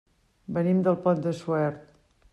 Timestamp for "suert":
1.43-1.81